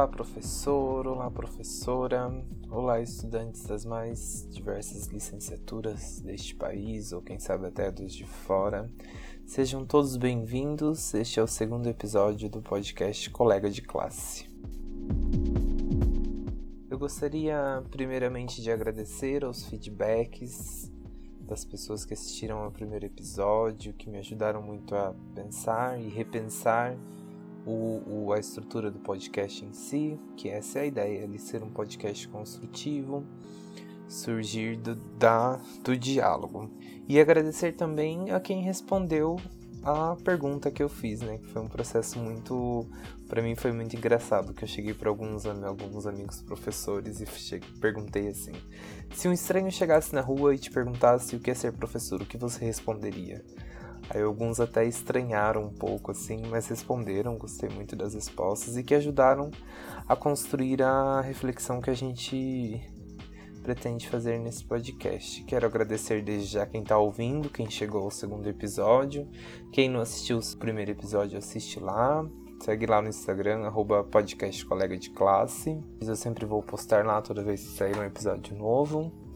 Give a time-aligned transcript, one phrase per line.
[0.00, 2.32] Olá, professor, olá, professora,
[2.70, 8.90] olá, estudantes das mais diversas licenciaturas deste país, ou quem sabe até dos de fora.
[9.44, 11.12] Sejam todos bem-vindos.
[11.12, 14.48] Este é o segundo episódio do podcast Colega de Classe.
[16.88, 20.90] Eu gostaria, primeiramente, de agradecer aos feedbacks
[21.42, 26.96] das pessoas que assistiram ao primeiro episódio, que me ajudaram muito a pensar e repensar
[27.66, 31.62] o, o, a estrutura do podcast em si, que essa é a ideia, ele ser
[31.62, 33.24] um podcast construtivo,
[34.08, 36.70] surgir do, da, do diálogo.
[37.08, 39.36] E agradecer também a quem respondeu
[39.82, 41.38] a pergunta que eu fiz, né?
[41.38, 42.86] Que foi um processo muito,
[43.28, 47.68] para mim foi muito engraçado, que eu cheguei para alguns alguns amigos professores e cheguei,
[47.80, 48.52] perguntei assim:
[49.14, 52.26] se um estranho chegasse na rua e te perguntasse o que é ser professor, o
[52.26, 53.42] que você responderia?
[54.12, 58.94] Aí alguns até estranharam um pouco assim, mas responderam, gostei muito das respostas e que
[58.94, 59.52] ajudaram
[60.08, 62.82] a construir a reflexão que a gente
[63.62, 65.44] pretende fazer nesse podcast.
[65.44, 69.28] Quero agradecer desde já quem está ouvindo, quem chegou ao segundo episódio.
[69.72, 72.26] Quem não assistiu o primeiro episódio, assiste lá.
[72.64, 75.80] Segue lá no Instagram, arroba podcast colega de classe.
[76.00, 79.29] Eu sempre vou postar lá toda vez que sair um episódio novo.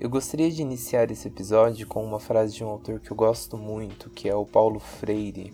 [0.00, 3.58] Eu gostaria de iniciar esse episódio com uma frase de um autor que eu gosto
[3.58, 5.52] muito, que é o Paulo Freire.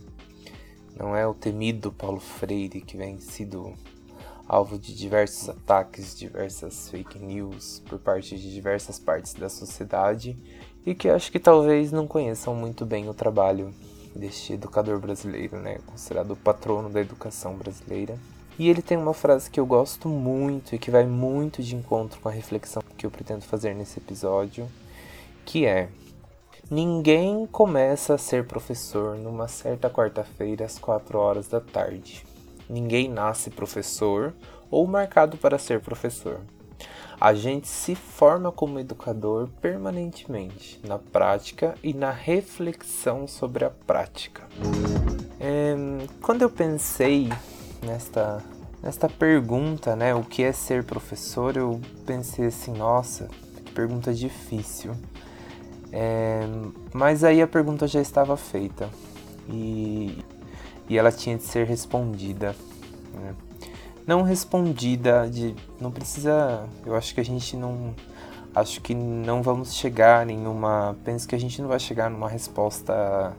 [0.94, 3.72] Não é o temido Paulo Freire que vem sido
[4.46, 10.36] alvo de diversos ataques, diversas fake news por parte de diversas partes da sociedade
[10.84, 13.72] e que acho que talvez não conheçam muito bem o trabalho
[14.14, 18.18] deste educador brasileiro, né, considerado o patrono da educação brasileira.
[18.58, 22.20] E ele tem uma frase que eu gosto muito e que vai muito de encontro
[22.20, 24.66] com a reflexão que eu pretendo fazer nesse episódio,
[25.44, 25.88] que é:
[26.70, 32.24] Ninguém começa a ser professor numa certa quarta-feira às 4 horas da tarde.
[32.68, 34.32] Ninguém nasce professor
[34.70, 36.40] ou marcado para ser professor.
[37.20, 44.42] A gente se forma como educador permanentemente, na prática e na reflexão sobre a prática.
[45.38, 45.74] É,
[46.22, 47.28] quando eu pensei
[47.82, 48.42] nesta,
[48.84, 53.28] nesta pergunta, né, o que é ser professor, eu pensei assim, nossa,
[53.64, 54.92] que pergunta difícil.
[55.90, 56.42] É,
[56.92, 58.90] mas aí a pergunta já estava feita
[59.48, 60.22] e,
[60.86, 62.54] e ela tinha de ser respondida.
[63.14, 63.34] Né?
[64.06, 65.54] Não respondida de.
[65.80, 66.68] Não precisa.
[66.84, 67.94] Eu acho que a gente não.
[68.54, 70.94] Acho que não vamos chegar em uma.
[71.04, 73.34] Penso que a gente não vai chegar numa resposta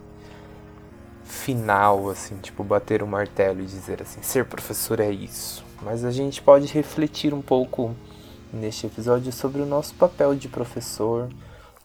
[1.25, 5.65] final, assim, tipo, bater o martelo e dizer assim, ser professor é isso.
[5.81, 7.93] Mas a gente pode refletir um pouco
[8.53, 11.27] neste episódio sobre o nosso papel de professor,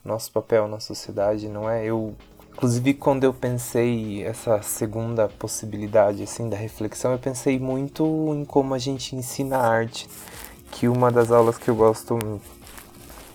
[0.05, 1.83] nosso papel na sociedade, não é?
[1.83, 2.15] Eu,
[2.53, 8.03] inclusive, quando eu pensei essa segunda possibilidade, assim, da reflexão, eu pensei muito
[8.33, 10.07] em como a gente ensina arte,
[10.71, 12.17] que uma das aulas que eu gosto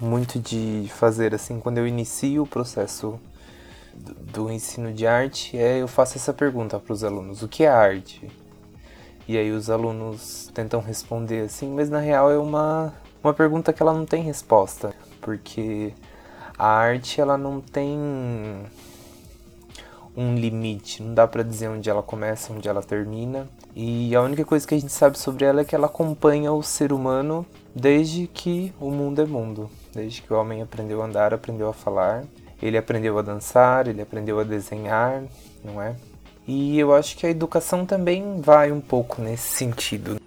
[0.00, 3.18] muito de fazer, assim, quando eu inicio o processo
[4.32, 7.68] do, ensino de arte é eu faço essa pergunta para os alunos: o que é
[7.68, 8.30] arte?
[9.28, 13.82] E aí os alunos tentam responder assim, mas na real é uma, uma pergunta que
[13.82, 15.92] ela não tem resposta, porque
[16.56, 17.98] a arte ela não tem
[20.16, 23.48] um limite, não dá para dizer onde ela começa, onde ela termina.
[23.74, 26.62] E a única coisa que a gente sabe sobre ela é que ela acompanha o
[26.62, 31.34] ser humano desde que o mundo é mundo, desde que o homem aprendeu a andar,
[31.34, 32.24] aprendeu a falar
[32.60, 35.22] ele aprendeu a dançar, ele aprendeu a desenhar,
[35.64, 35.96] não é?
[36.46, 40.20] E eu acho que a educação também vai um pouco nesse sentido.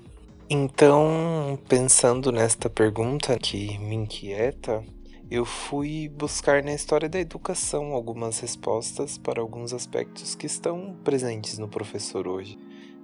[0.50, 4.84] Então, pensando nesta pergunta que me inquieta,
[5.32, 11.58] eu fui buscar na história da educação algumas respostas para alguns aspectos que estão presentes
[11.58, 12.58] no professor hoje.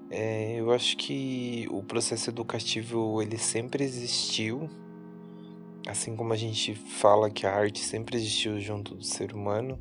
[0.10, 4.68] É, eu acho que o processo educativo ele sempre existiu
[5.86, 9.80] assim como a gente fala que a arte sempre existiu junto do ser humano,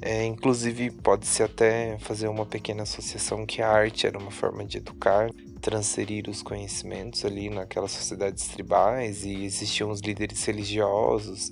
[0.00, 4.78] é, inclusive pode-se até fazer uma pequena associação que a arte era uma forma de
[4.78, 11.50] educar, transferir os conhecimentos ali naquelas sociedades tribais e existiam os líderes religiosos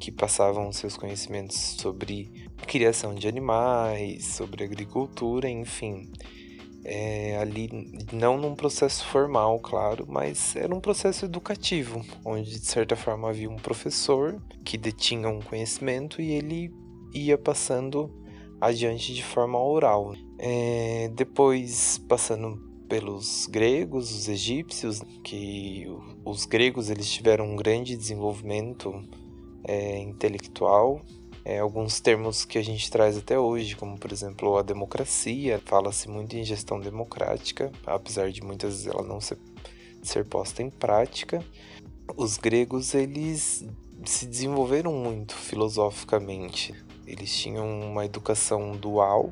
[0.00, 6.10] que passavam seus conhecimentos sobre criação de animais, sobre agricultura, enfim
[6.84, 7.70] é, ali,
[8.12, 13.48] não num processo formal, claro, mas era um processo educativo, onde de certa forma havia
[13.48, 16.70] um professor que detinha um conhecimento e ele
[17.12, 18.12] ia passando
[18.60, 20.14] adiante de forma oral.
[20.38, 22.56] É, depois, passando
[22.88, 25.86] pelos gregos, os egípcios, que
[26.24, 29.02] os gregos eles tiveram um grande desenvolvimento
[29.66, 31.00] é, intelectual
[31.44, 35.60] é, alguns termos que a gente traz até hoje, como por exemplo a democracia.
[35.64, 39.36] Fala-se muito em gestão democrática, apesar de muitas vezes ela não ser,
[40.02, 41.44] ser posta em prática.
[42.16, 43.66] Os gregos eles
[44.06, 46.74] se desenvolveram muito filosoficamente.
[47.06, 49.30] Eles tinham uma educação dual,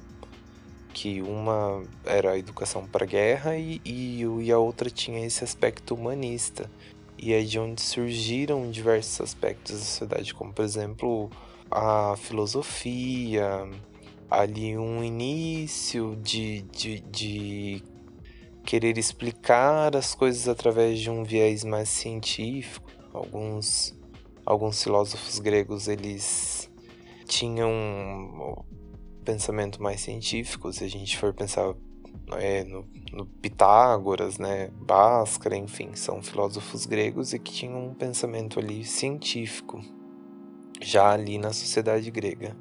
[0.92, 5.94] que uma era a educação para guerra e, e, e a outra tinha esse aspecto
[5.94, 6.70] humanista.
[7.16, 11.30] E é de onde surgiram diversos aspectos da sociedade, como por exemplo
[11.72, 13.68] a filosofia,
[14.30, 17.82] ali um início de, de, de
[18.64, 22.90] querer explicar as coisas através de um viés mais científico.
[23.12, 23.98] Alguns,
[24.44, 26.70] alguns filósofos gregos eles
[27.26, 28.54] tinham um
[29.24, 31.74] pensamento mais científico, se a gente for pensar
[32.38, 38.58] é, no, no, Pitágoras, né, Bhaskara, enfim, são filósofos gregos e que tinham um pensamento
[38.58, 39.80] ali científico
[40.82, 42.56] já ali na sociedade grega.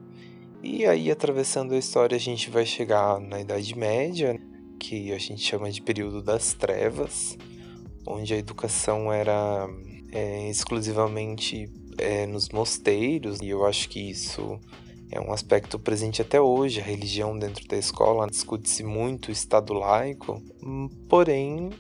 [0.64, 4.40] E aí, atravessando a história, a gente vai chegar na Idade Média,
[4.80, 7.38] que a gente chama de período das trevas,
[8.06, 9.68] onde a educação era
[10.12, 14.60] é, exclusivamente é, nos mosteiros, e eu acho que isso
[15.12, 16.80] é um aspecto presente até hoje.
[16.80, 20.42] A religião dentro da escola discute-se muito o Estado laico,
[21.10, 21.72] porém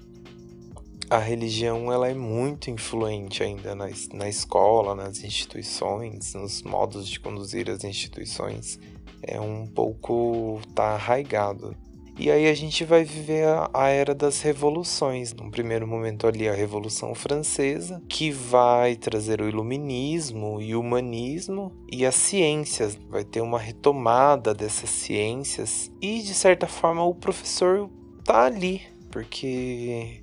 [1.11, 7.19] a religião ela é muito influente ainda na, na escola, nas instituições, nos modos de
[7.19, 8.79] conduzir as instituições.
[9.21, 11.75] É um pouco tá arraigado.
[12.17, 15.33] E aí a gente vai viver a, a, era das revoluções.
[15.33, 21.73] Num primeiro momento ali a Revolução Francesa, que vai trazer o iluminismo e o humanismo
[21.91, 22.97] e as ciências.
[23.09, 27.89] Vai ter uma retomada dessas ciências e de certa forma o professor
[28.23, 28.81] tá ali,
[29.11, 30.20] porque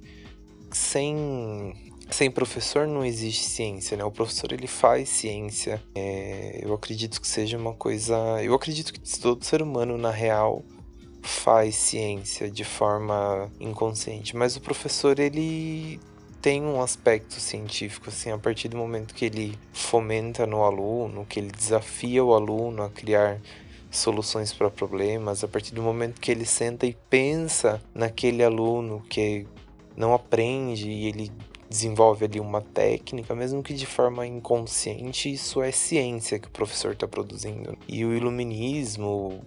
[0.79, 1.75] sem
[2.11, 4.05] sem professor não existe ciência, né?
[4.05, 5.83] O professor ele faz ciência.
[5.95, 8.17] É, eu acredito que seja uma coisa.
[8.43, 10.65] Eu acredito que todo ser humano na real
[11.23, 16.01] faz ciência de forma inconsciente, mas o professor ele
[16.41, 21.41] tem um aspecto científico assim a partir do momento que ele fomenta no aluno, que
[21.41, 23.41] ele desafia o aluno a criar
[23.91, 29.47] soluções para problemas, a partir do momento que ele senta e pensa naquele aluno que
[29.99, 31.33] não aprende e ele
[31.69, 36.93] desenvolve ali uma técnica, mesmo que de forma inconsciente, isso é ciência que o professor
[36.93, 37.77] está produzindo.
[37.87, 39.41] E o iluminismo,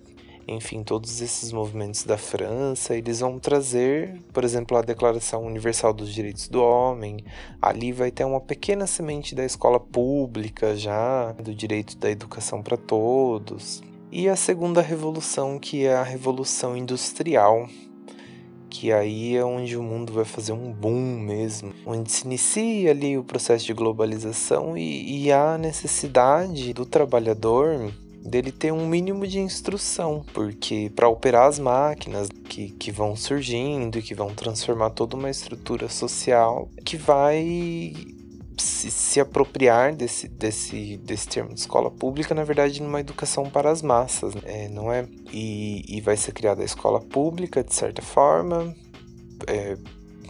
[0.47, 6.13] enfim, todos esses movimentos da França, eles vão trazer, por exemplo, a Declaração Universal dos
[6.13, 7.23] Direitos do Homem.
[7.59, 12.77] Ali vai ter uma pequena semente da escola pública já, do direito da educação para
[12.77, 13.81] todos.
[14.11, 17.67] E a segunda revolução, que é a revolução industrial,
[18.81, 23.15] que aí é onde o mundo vai fazer um boom mesmo, onde se inicia ali
[23.15, 27.93] o processo de globalização e, e há necessidade do trabalhador
[28.25, 33.99] dele ter um mínimo de instrução, porque para operar as máquinas que, que vão surgindo
[33.99, 37.93] e que vão transformar toda uma estrutura social que vai
[38.61, 43.69] se, se apropriar desse, desse, desse termo de escola pública, na verdade, numa educação para
[43.69, 44.41] as massas, né?
[44.45, 45.07] é, não é?
[45.31, 48.75] E, e vai ser criada a escola pública, de certa forma,
[49.47, 49.77] é,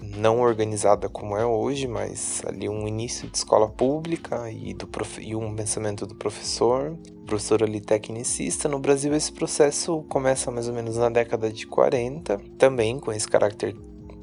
[0.01, 5.21] não organizada como é hoje, mas ali um início de escola pública e, do prof...
[5.21, 8.67] e um pensamento do professor, professor ali tecnicista.
[8.67, 13.27] No Brasil esse processo começa mais ou menos na década de 40, também com esse
[13.27, 13.75] caráter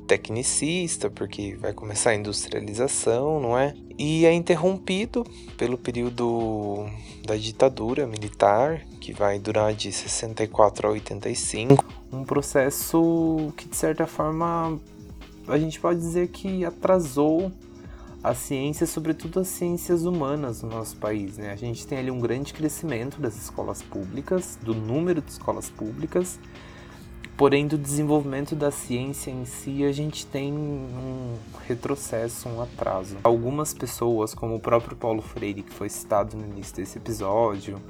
[0.08, 3.74] tecnicista, porque vai começar a industrialização, não é?
[3.98, 5.24] E é interrompido
[5.58, 6.86] pelo período
[7.24, 11.84] da ditadura militar, que vai durar de 64 a 85.
[12.10, 14.80] Um processo que, de certa forma,
[15.46, 17.52] a gente pode dizer que atrasou
[18.24, 21.36] a ciência, sobretudo as ciências humanas no nosso país.
[21.36, 21.52] Né?
[21.52, 26.38] A gente tem ali um grande crescimento das escolas públicas, do número de escolas públicas,
[27.38, 31.36] Porém, do desenvolvimento da ciência em si, a gente tem um
[31.68, 33.16] retrocesso, um atraso.
[33.22, 37.80] Algumas pessoas, como o próprio Paulo Freire, que foi citado no início desse episódio,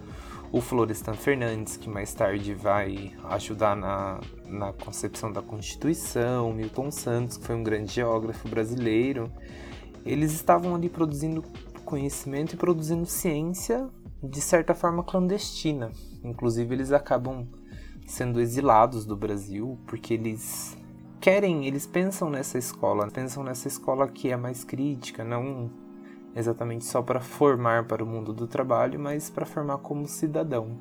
[0.52, 7.38] o Florestan Fernandes, que mais tarde vai ajudar na, na concepção da Constituição, Milton Santos,
[7.38, 9.32] que foi um grande geógrafo brasileiro,
[10.04, 11.42] eles estavam ali produzindo
[11.86, 13.88] conhecimento e produzindo ciência
[14.22, 15.90] de certa forma clandestina.
[16.22, 17.46] Inclusive, eles acabam
[18.08, 20.76] sendo exilados do Brasil porque eles
[21.20, 25.70] querem, eles pensam nessa escola, pensam nessa escola que é mais crítica, não
[26.34, 30.78] exatamente só para formar para o mundo do trabalho, mas para formar como cidadão.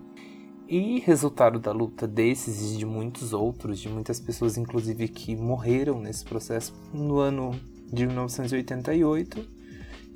[0.69, 5.99] E resultado da luta desses e de muitos outros, de muitas pessoas inclusive que morreram
[5.99, 7.51] nesse processo no ano
[7.91, 9.56] de 1988,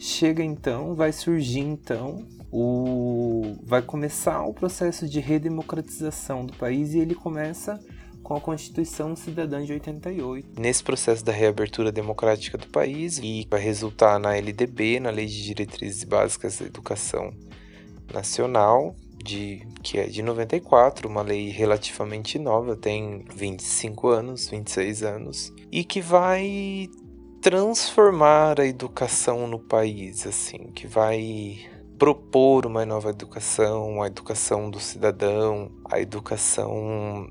[0.02, 7.00] chega então, vai surgir então o vai começar o processo de redemocratização do país e
[7.00, 7.80] ele começa
[8.24, 10.60] com a Constituição Cidadã de 88.
[10.60, 15.44] Nesse processo da reabertura democrática do país, e vai resultar na LDB, na Lei de
[15.44, 17.32] Diretrizes Básicas da Educação
[18.12, 25.54] Nacional, de, que é de 94, uma lei relativamente nova, tem 25 anos, 26 anos,
[25.72, 26.90] e que vai
[27.42, 31.60] transformar a educação no país, assim, que vai
[31.98, 37.28] propor uma nova educação, a educação do cidadão, a educação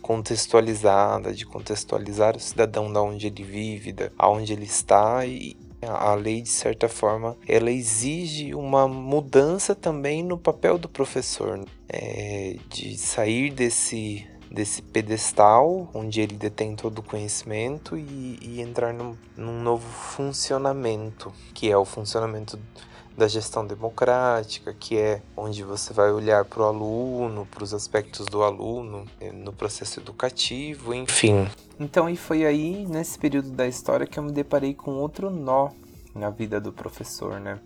[0.00, 6.14] contextualizada, de contextualizar o cidadão da onde ele vive, da onde ele está e a
[6.14, 12.96] lei de certa forma ela exige uma mudança também no papel do professor, é, de
[12.96, 19.62] sair desse desse pedestal onde ele detém todo o conhecimento e, e entrar num, num
[19.62, 22.58] novo funcionamento, que é o funcionamento
[23.16, 28.26] da gestão democrática, que é onde você vai olhar para o aluno, para os aspectos
[28.26, 31.46] do aluno eh, no processo educativo, enfim.
[31.78, 35.70] Então, e foi aí, nesse período da história, que eu me deparei com outro nó
[36.14, 37.58] na vida do professor, né?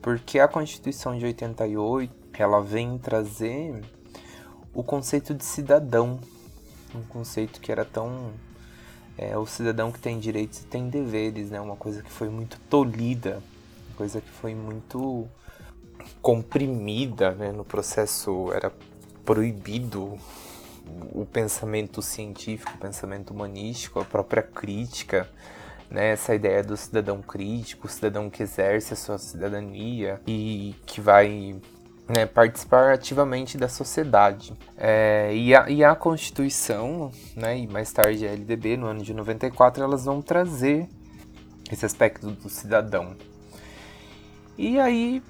[0.00, 3.82] Porque a Constituição de 88, ela vem trazer
[4.76, 6.20] o conceito de cidadão,
[6.94, 8.30] um conceito que era tão
[9.16, 11.58] é, o cidadão que tem direitos e tem deveres, né?
[11.58, 13.42] Uma coisa que foi muito tolhida,
[13.96, 15.26] coisa que foi muito
[16.20, 17.52] comprimida, né?
[17.52, 18.70] No processo era
[19.24, 20.18] proibido
[21.14, 25.26] o pensamento científico, o pensamento humanístico, a própria crítica,
[25.90, 26.08] né?
[26.08, 31.56] Essa ideia do cidadão crítico, o cidadão que exerce a sua cidadania e que vai
[32.08, 34.54] né, participar ativamente da sociedade.
[34.76, 39.12] É, e, a, e, a, Constituição, né, e mais tarde a LDB, no ano de
[39.12, 40.88] 94, elas vão trazer
[41.70, 43.16] esse aspecto do cidadão.
[44.56, 45.22] E aí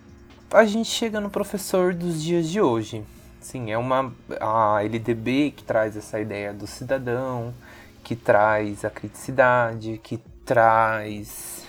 [0.51, 3.03] a gente chega no professor dos dias de hoje.
[3.41, 7.55] Sim, é uma a LDB que traz essa ideia do cidadão,
[8.03, 11.65] que traz a criticidade, que traz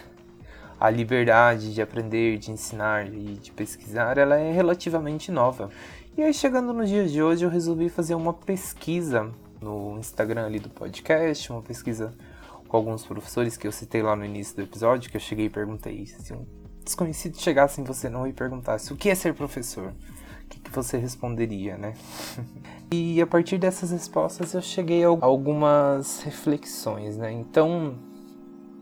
[0.80, 5.70] a liberdade de aprender, de ensinar e de pesquisar, ela é relativamente nova.
[6.16, 9.32] E aí, chegando nos dias de hoje, eu resolvi fazer uma pesquisa
[9.62, 12.14] no Instagram ali do podcast, uma pesquisa
[12.68, 15.50] com alguns professores que eu citei lá no início do episódio, que eu cheguei e
[15.50, 16.46] perguntei se um
[16.84, 19.94] desconhecido chegasse em você não e perguntasse o que é ser professor,
[20.44, 21.94] o que, que você responderia, né?
[22.92, 27.32] e a partir dessas respostas eu cheguei a algumas reflexões, né?
[27.32, 27.96] Então,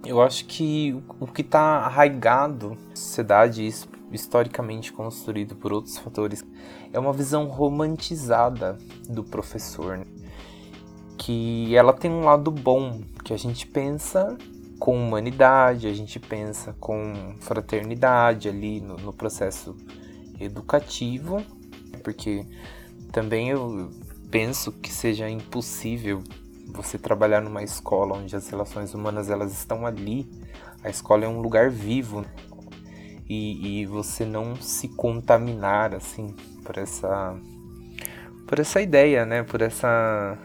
[0.06, 3.68] eu acho que o que está arraigado na sociedade,
[4.12, 6.44] historicamente construído por outros fatores,
[6.94, 8.78] é uma visão romantizada
[9.10, 9.98] do professor.
[9.98, 10.06] Né?
[11.18, 14.38] Que ela tem um lado bom, que a gente pensa
[14.80, 19.76] com humanidade, a gente pensa com fraternidade ali no, no processo
[20.40, 21.42] educativo,
[22.04, 22.46] porque
[23.12, 23.90] também eu
[24.30, 26.22] penso que seja impossível
[26.68, 30.30] você trabalhar numa escola onde as relações humanas elas estão ali,
[30.84, 32.26] a escola é um lugar vivo
[33.28, 37.36] e, e você não se contaminar assim por essa
[38.48, 39.44] por essa ideia, né?
[39.44, 40.38] Por essa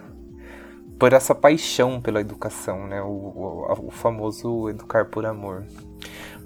[0.99, 3.03] por essa paixão pela educação, né?
[3.03, 5.65] O, o, o famoso educar por amor.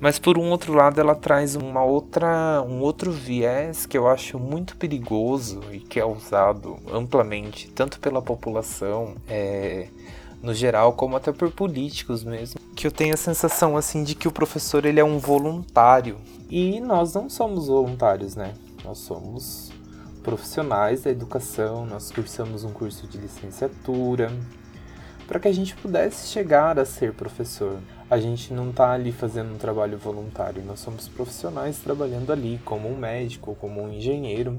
[0.00, 4.38] Mas por um outro lado, ela traz uma outra, um outro viés que eu acho
[4.38, 9.88] muito perigoso e que é usado amplamente, tanto pela população é,
[10.42, 12.60] no geral, como até por políticos mesmo.
[12.76, 16.16] Que eu tenho a sensação assim de que o professor ele é um voluntário.
[16.50, 18.52] E nós não somos voluntários, né?
[18.84, 19.72] Nós somos
[20.22, 24.30] profissionais da educação, nós cursamos um curso de licenciatura
[25.26, 27.78] para que a gente pudesse chegar a ser professor
[28.10, 32.88] a gente não está ali fazendo um trabalho voluntário, nós somos profissionais trabalhando ali, como
[32.88, 34.56] um médico, como um engenheiro,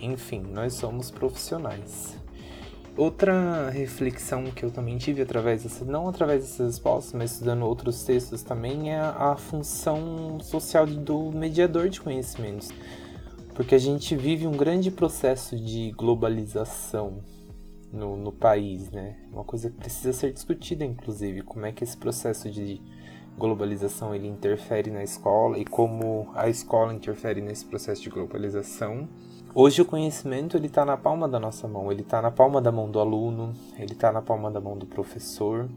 [0.00, 2.16] enfim, nós somos profissionais.
[2.96, 8.02] Outra reflexão que eu também tive através dessa, não através dessas respostas, mas estudando outros
[8.04, 12.70] textos também, é a função social do mediador de conhecimentos.
[13.54, 17.18] Porque a gente vive um grande processo de globalização,
[17.94, 19.16] no, no país, né?
[19.32, 22.80] Uma coisa que precisa ser discutida, inclusive, como é que esse processo de
[23.36, 29.08] globalização ele interfere na escola e como a escola interfere nesse processo de globalização.
[29.54, 32.72] Hoje o conhecimento ele está na palma da nossa mão, ele está na palma da
[32.72, 35.68] mão do aluno, ele está na palma da mão do professor,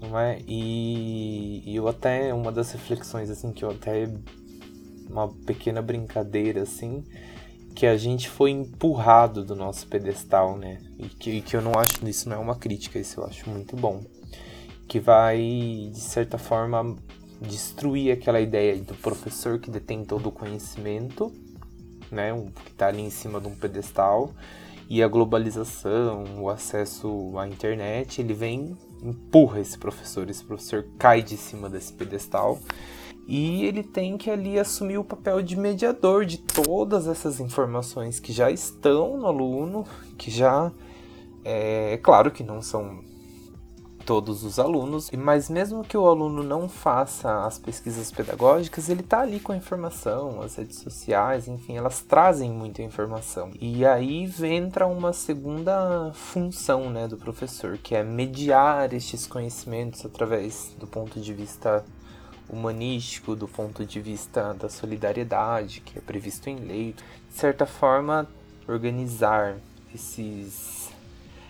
[0.00, 0.38] não é?
[0.46, 4.10] E, e eu até uma das reflexões assim que eu até
[5.08, 7.04] uma pequena brincadeira assim
[7.74, 10.78] que a gente foi empurrado do nosso pedestal, né?
[10.98, 13.76] E que, que eu não acho isso não é uma crítica, isso eu acho muito
[13.76, 14.02] bom.
[14.86, 15.38] Que vai,
[15.92, 16.96] de certa forma,
[17.40, 21.32] destruir aquela ideia do professor que detém todo o conhecimento,
[22.10, 22.32] né,
[22.64, 24.30] que está ali em cima de um pedestal,
[24.88, 31.22] e a globalização, o acesso à internet, ele vem empurra esse professor, esse professor cai
[31.22, 32.58] de cima desse pedestal
[33.26, 38.32] e ele tem que ali assumir o papel de mediador de todas essas informações que
[38.32, 39.84] já estão no aluno,
[40.18, 40.70] que já
[41.44, 43.02] é, é claro que não são
[44.04, 49.20] todos os alunos, mas mesmo que o aluno não faça as pesquisas pedagógicas, ele está
[49.20, 53.50] ali com a informação, as redes sociais, enfim, elas trazem muita informação.
[53.60, 60.74] E aí entra uma segunda função né, do professor, que é mediar estes conhecimentos através
[60.78, 61.84] do ponto de vista
[62.48, 66.94] humanístico, do ponto de vista da solidariedade, que é previsto em lei,
[67.30, 68.28] de certa forma
[68.66, 69.56] organizar
[69.94, 70.92] esses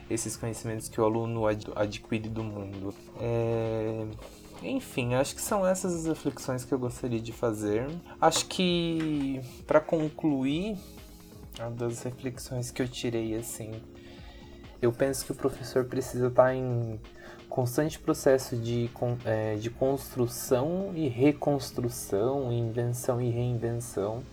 [0.09, 2.95] esses conhecimentos que o aluno ad adquire do mundo.
[3.19, 4.07] É...
[4.63, 7.87] Enfim, acho que são essas as reflexões que eu gostaria de fazer.
[8.21, 10.79] Acho que, para concluir,
[11.77, 13.73] das reflexões que eu tirei, assim,
[14.81, 17.01] eu penso que o professor precisa estar tá em
[17.55, 18.91] constante processo de,
[19.25, 24.25] é, de construção e reconstrução, invenção e reinvenção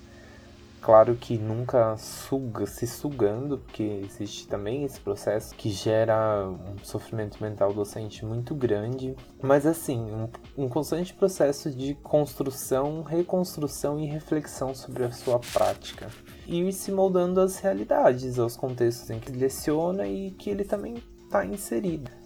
[0.81, 7.37] Claro que nunca suga, se sugando, porque existe também esse processo que gera um sofrimento
[7.39, 9.15] mental docente muito grande.
[9.39, 16.09] Mas assim, um, um constante processo de construção, reconstrução e reflexão sobre a sua prática.
[16.47, 20.95] E se moldando às realidades, aos contextos em que ele leciona e que ele também
[21.23, 22.20] está inserido.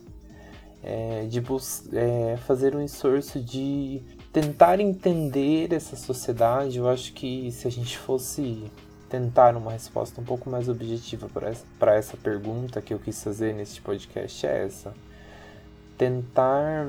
[0.87, 1.41] É, de
[1.93, 7.97] é, fazer um esforço de tentar entender essa sociedade, eu acho que se a gente
[7.97, 8.71] fosse
[9.09, 13.53] tentar uma resposta um pouco mais objetiva para essa, essa pergunta que eu quis fazer
[13.55, 14.93] neste podcast é essa.
[15.97, 16.85] Tentar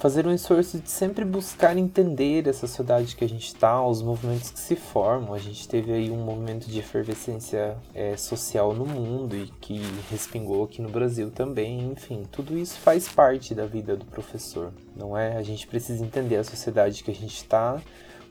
[0.00, 4.50] fazer um esforço de sempre buscar entender a sociedade que a gente está, os movimentos
[4.50, 5.34] que se formam.
[5.34, 10.64] A gente teve aí um movimento de efervescência é, social no mundo e que respingou
[10.64, 11.92] aqui no Brasil também.
[11.92, 15.36] Enfim, tudo isso faz parte da vida do professor, não é?
[15.36, 17.78] A gente precisa entender a sociedade que a gente está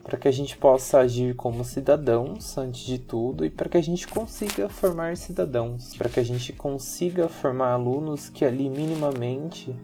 [0.04, 3.84] para que a gente possa agir como cidadãos antes de tudo e para que a
[3.84, 9.76] gente consiga formar cidadãos, para que a gente consiga formar alunos que ali minimamente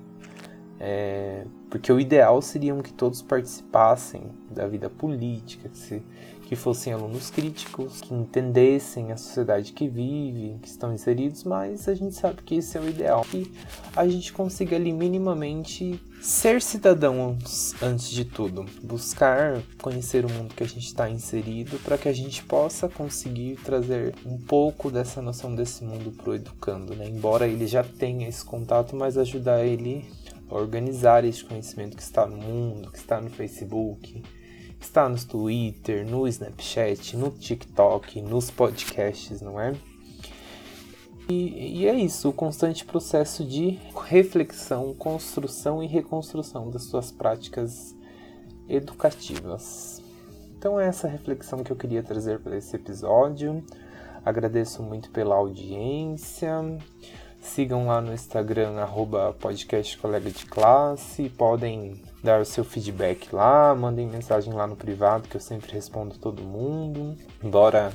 [0.79, 6.01] é, porque o ideal seria que todos participassem da vida política, que, se,
[6.43, 11.93] que fossem alunos críticos, que entendessem a sociedade que vive, que estão inseridos, mas a
[11.93, 13.25] gente sabe que esse é o ideal.
[13.29, 13.51] Que
[13.93, 20.63] a gente consiga ali minimamente ser cidadãos antes de tudo, buscar conhecer o mundo que
[20.63, 25.53] a gente está inserido para que a gente possa conseguir trazer um pouco dessa noção
[25.53, 27.05] desse mundo para o educando, né?
[27.05, 30.05] Embora ele já tenha esse contato, mas ajudar ele
[30.49, 34.23] organizar este conhecimento que está no mundo, que está no Facebook,
[34.79, 39.73] está no Twitter, no Snapchat, no TikTok, nos podcasts, não é?
[41.27, 47.95] E, e, é isso, o constante processo de reflexão, construção e reconstrução das suas práticas
[48.69, 50.03] educativas.
[50.55, 53.63] Então é essa reflexão que eu queria trazer para esse episódio.
[54.23, 56.51] Agradeço muito pela audiência.
[57.45, 61.29] Sigam lá no Instagram, arroba podcast colega de classe.
[61.29, 66.17] Podem dar o seu feedback lá, mandem mensagem lá no privado que eu sempre respondo
[66.17, 67.15] todo mundo.
[67.41, 67.93] Embora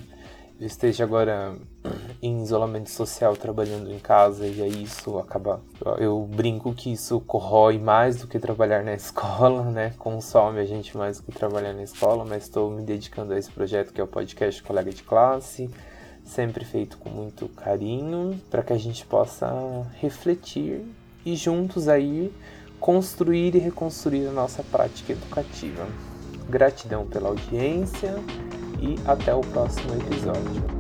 [0.59, 1.55] eu esteja agora
[2.23, 5.61] em isolamento social trabalhando em casa e aí isso acaba.
[5.99, 9.93] Eu brinco que isso corrói mais do que trabalhar na escola, né?
[9.99, 13.51] Consome a gente mais do que trabalhar na escola, mas estou me dedicando a esse
[13.51, 15.69] projeto que é o podcast Colega de Classe
[16.25, 19.49] sempre feito com muito carinho, para que a gente possa
[20.01, 20.83] refletir
[21.25, 22.33] e juntos aí
[22.81, 25.87] construir e reconstruir a nossa prática educativa.
[26.49, 28.15] Gratidão pela audiência
[28.81, 30.80] e até o próximo episódio.